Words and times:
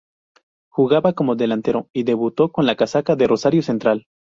Jugaba 0.71 1.13
como 1.13 1.35
delantero 1.35 1.87
y 1.93 2.01
debutó 2.05 2.51
con 2.51 2.65
la 2.65 2.75
casaca 2.75 3.15
de 3.15 3.27
Rosario 3.27 3.61
Central. 3.61 4.07